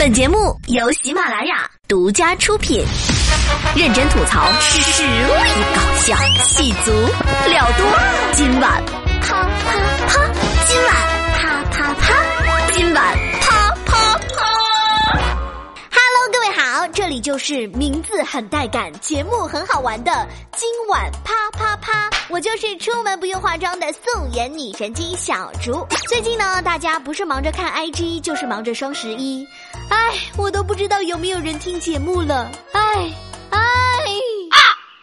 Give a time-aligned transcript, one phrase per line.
[0.00, 2.82] 本节目由喜马拉雅独家出品，
[3.76, 5.12] 认真吐槽，实力
[5.74, 6.90] 搞笑，戏足
[7.46, 7.86] 料多。
[8.32, 8.82] 今晚
[9.20, 10.26] 啪啪啪，
[10.66, 10.94] 今晚
[11.34, 14.46] 啪啪啪，今晚啪啪啪。
[15.90, 20.26] Hello，各位好，这里就是名字很带感、节目很好玩的
[20.56, 22.08] 今晚啪啪啪。
[22.30, 24.00] 我就是出门不用化妆的素
[24.32, 25.86] 颜女神经小竹。
[26.08, 29.46] 最近呢，大家不是忙着看 IG，就是忙着双十一。
[29.90, 29.96] 唉，
[30.36, 32.50] 我都不知道有没有人听节目了。
[32.72, 32.80] 唉
[33.50, 34.58] 唉啊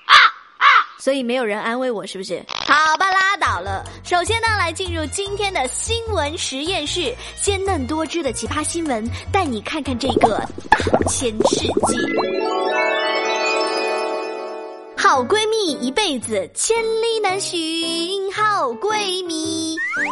[0.05, 0.15] 啊
[0.57, 0.65] 啊！
[0.97, 2.43] 所以没有人安慰我，是不是？
[2.49, 3.83] 好吧，拉倒了。
[4.03, 10.79] 首先呢，来进入今天的新闻实验室，鲜嫩多汁的奇葩新闻，带你看看这个大
[11.09, 11.97] 千世界。
[14.99, 19.36] 好闺蜜一辈子千里难寻好闺蜜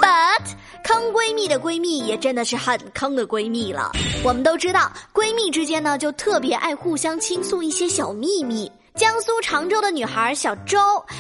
[0.02, 0.52] ，but
[0.84, 3.92] 坑闺蜜的闺蜜也真的是很坑的闺蜜了。
[4.24, 8.72] 我们都知道，闺蜜之间呢就特别爱互相倾诉一些小秘密。
[8.96, 10.78] 江苏常州的女孩小周，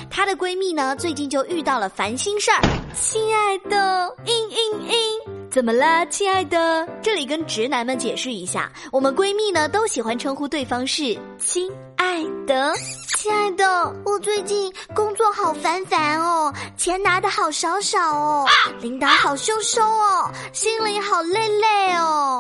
[0.10, 2.62] 她的闺蜜呢最近就遇到了烦心事儿。
[2.94, 4.56] 亲爱的，嘤嘤
[4.88, 6.88] 嘤，怎么了，亲爱的？
[7.02, 12.74] 这里跟直男们解释一下，我们闺蜜呢都喜欢称呼对方是亲爱的。
[13.26, 18.48] 亲爱的，我最近工作好烦烦哦，钱拿的好少少哦，
[18.82, 22.35] 领导好凶凶哦，心里好累累哦。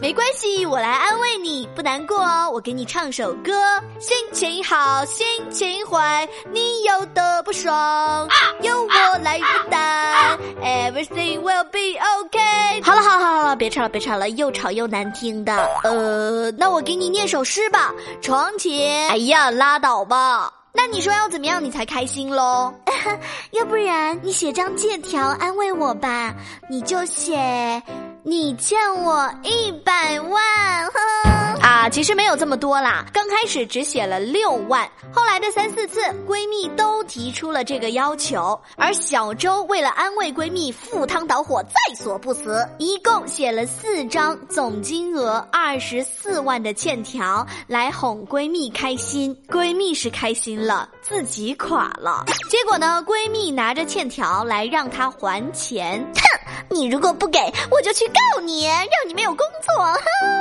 [0.00, 2.50] 没关系，我来安慰你，不难过哦。
[2.52, 3.52] 我给你唱首歌，
[4.00, 8.28] 心情好，心情坏，你有的不爽，
[8.62, 12.82] 由我来负担，Everything will be okay。
[12.82, 15.54] 好了好了好了，别唱了别唱了，又吵又难听的。
[15.84, 19.08] 呃，那我给你念首诗吧，床前。
[19.08, 20.52] 哎呀，拉倒吧。
[20.72, 22.74] 那你说要怎么样你才开心喽？
[23.52, 26.34] 要不然你写张借条安慰我吧，
[26.68, 27.80] 你就写
[28.26, 30.42] 你欠我一百万。
[30.86, 52.24] 哼啊，其实没有这么多啦，刚开始只写了六万，后来的三四次闺蜜都提出了这个要求，而小周为了安慰闺蜜，赴汤蹈火，在所不辞，一共写了四张总金额二十四万的欠条来哄闺蜜开心，闺蜜是开心了，自己垮了。
[52.50, 56.33] 结果呢，闺蜜拿着欠条来让她还钱，哼，
[56.74, 57.38] 你如果不给，
[57.70, 59.84] 我就去告你，让你没有工作。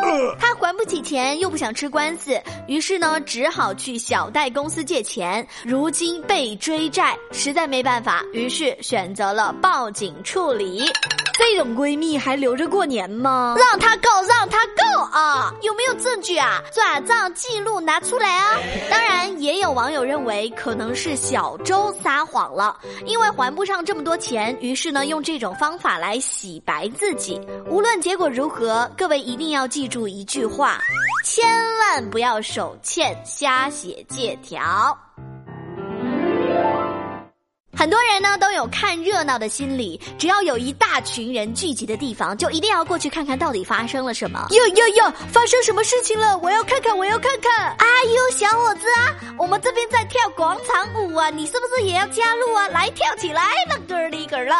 [0.01, 1.13] 哼， 他还不起钱。
[1.13, 5.47] 钱又不想吃官司，于是呢，只好去小贷公司借钱。
[5.63, 10.91] 如今被追债，实在没办法，于是选择了报警处理。
[11.35, 13.55] 这种闺蜜还留着过年吗？
[13.59, 15.53] 让她告，让她告啊！
[15.61, 16.61] 有没有证据啊？
[16.71, 18.55] 转账记录拿出来啊！
[18.89, 27.39] 当然，也有网友认为可能是小周撒谎了，因为还不上这么多钱，于是呢，用这种方法来洗白自己。
[27.67, 30.79] 无论结果如何，各位一定要记住一句话。
[31.25, 31.45] 千
[31.79, 34.97] 万不要手欠瞎写借条。
[37.83, 44.47] 很多人呢都有看热闹的心理，只要有一大群人聚集的地方，就一定要过去看看到底发生了什么。
[44.51, 46.37] 哟哟哟，发生什么事情了？
[46.37, 47.75] 我要看看，我要看看。
[47.77, 47.85] 哎
[48.15, 52.69] 呦，小伙子啊，我们这边在跳广场舞啊，你是不是也要加入啊？
[52.69, 54.55] 来跳起来了，哥儿里个儿啦！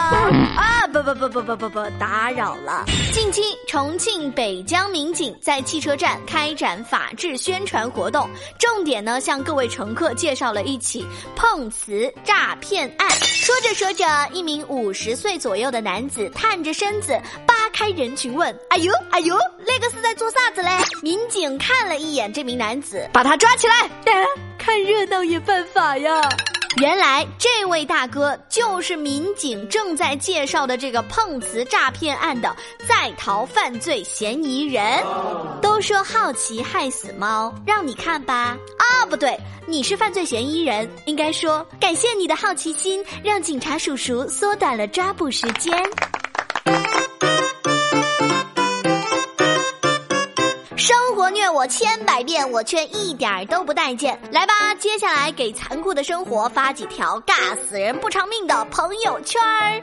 [0.58, 2.84] 啊，不不不不不不不，打扰了。
[3.14, 8.30] 近期，重庆北江民警在汽车站开展法制宣传活动，
[8.60, 11.08] 重点呢向各位乘客介绍了一起
[11.38, 13.13] 碰瓷诈骗案。
[13.22, 19.36] 说着说着，一名五十岁左右的男子探着身子扒开人群问：“哎呦哎呦，
[19.66, 20.70] 那个是在做啥子嘞？”
[21.04, 23.74] 民警看了一眼这名男子，把他抓起来。
[24.58, 26.22] 看热闹也犯法呀！
[26.78, 32.56] 原来这位大哥就是民警正在介绍的这个碰瓷诈骗案的
[32.88, 35.02] 在逃犯罪嫌疑人。
[35.62, 38.58] 都说好奇害死猫，让你看吧。
[38.78, 45.72] 啊，不对，你是犯罪嫌疑人，应该说感谢你的好奇心，让警察叔叔缩短了抓捕时间。
[51.68, 54.20] 千百遍，我却一点儿都不待见。
[54.32, 59.82] 来吧，接下来给残酷的生活发几条尬死人不偿命的朋友圈儿。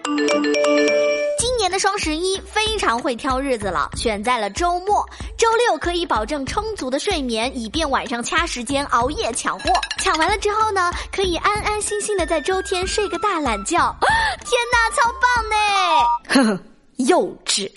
[1.38, 5.04] 今年的双十一非常会挑日子了，选在了周末。
[5.38, 9.70] 周六可以保证充足的睡眠，以便晚上掐时间熬夜抢货。
[9.98, 13.94] 抢完了之后呢，可以安安心心的在周天睡个大懒觉。
[14.44, 16.50] 天哪，超棒呢！
[16.50, 16.69] 呵呵。
[17.06, 17.70] 幼稚。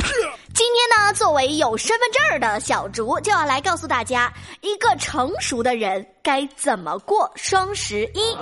[0.54, 4.32] 今天呢，作为有身份证的小竹，就要来告诉大家，
[4.62, 8.38] 一个成熟的人该怎么过双十一。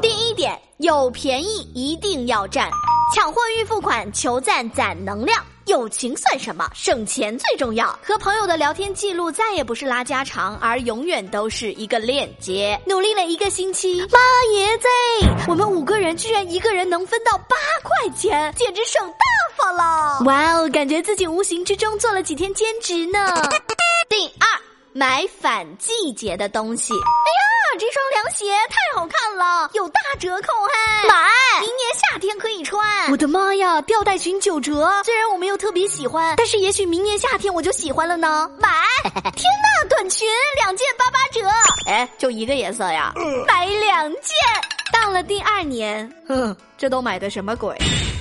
[0.00, 2.70] 第一点，有便宜一定要占，
[3.14, 5.44] 抢货预付款求赞攒能量。
[5.70, 6.68] 友情算什么？
[6.74, 7.96] 省钱最重要。
[8.02, 12.78] 和朋友的聊天记录再也不是拉家常，而永远都是一个链接。
[12.84, 14.18] 努力了一个星期，妈
[14.52, 14.88] 耶贼！
[15.46, 19.24] 我们五个人居然一个人能分到八块钱，简直省大
[19.56, 20.20] 发了！
[20.24, 23.32] 哇哦，感觉自己无形之中做了几天兼职呢。
[24.08, 24.46] 第二，
[24.92, 26.92] 买反季节的东西。
[26.92, 27.46] 哎呀！
[27.78, 30.40] 这双凉鞋太好看了，有大折扣还买！
[30.40, 30.79] 明年夏天可以穿。
[33.10, 34.88] 我的妈呀，吊带裙九折！
[35.04, 38.48] 虽然我没有特别喜欢，但是也许明年夏天我就喜欢了呢。
[38.56, 38.68] 买！
[39.34, 41.40] 天呐，短裙两件八八折！
[41.90, 43.12] 哎，就一个颜色呀？
[43.48, 44.22] 买两件。
[44.92, 47.76] 到了第二年，哼，这都买的什么鬼？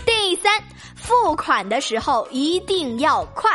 [0.08, 0.52] 第三，
[0.96, 3.52] 付款的时候一定要快。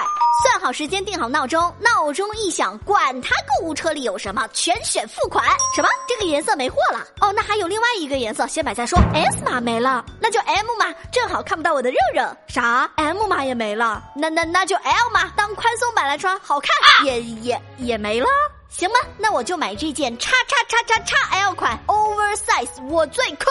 [0.65, 5.45] 算好时间，定好闹钟，闹钟一响，管他购物车里有什么，全选付款。
[5.77, 5.89] 什么？
[6.09, 7.07] 这个颜色没货了？
[7.21, 8.99] 哦，那还有另外一个颜色，先买再说。
[9.13, 12.23] S 码没了，那就 M 码，正好看不到我的肉肉。
[12.49, 14.03] 啥？M 码也没了？
[14.17, 16.71] 那那那就 L 码，当宽松版来穿，好看。
[17.05, 18.27] 也也也没了？
[18.71, 23.45] 行吧，那我就买这件叉叉叉叉叉 L 款，oversize，我最酷。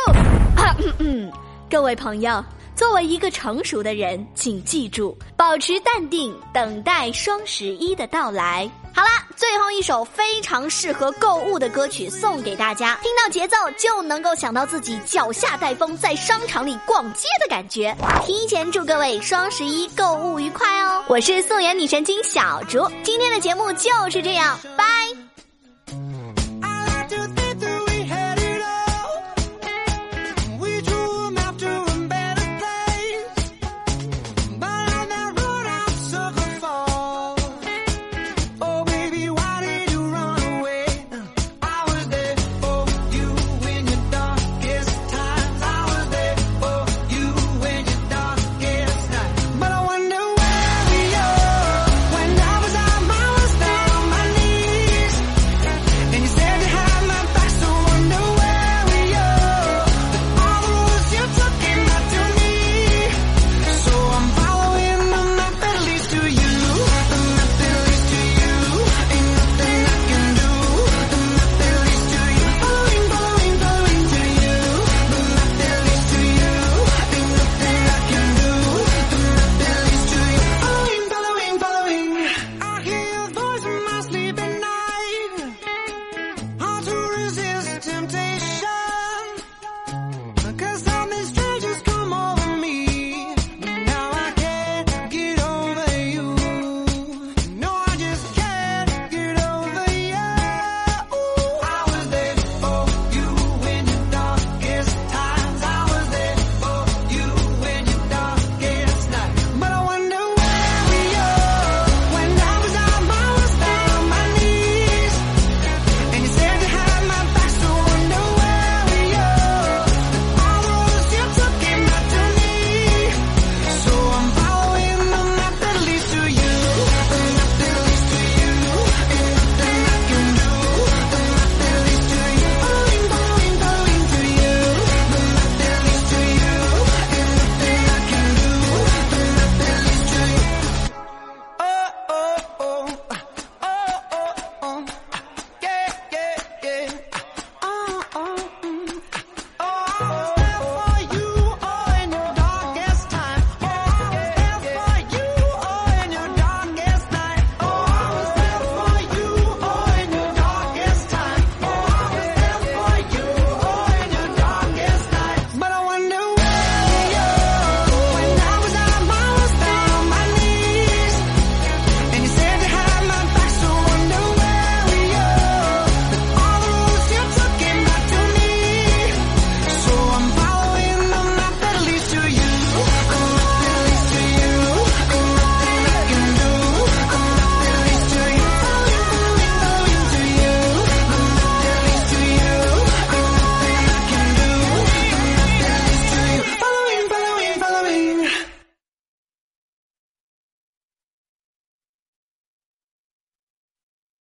[0.82, 1.32] 嗯嗯，
[1.70, 2.44] 各位朋友。
[2.76, 8.70] 作为一个成熟的人，请记住，保持淡定，等待双十一的到来。
[8.96, 17.96] 好啦，最后一首非常适合购物的歌曲送给大家，听到节奏就能够想到自己脚下带风，在商场里逛街的感觉。
[18.24, 21.04] 提前祝各位双十一购物愉快哦！
[21.08, 24.84] 我是素颜女神经小竹，今天的节目就是这样，拜。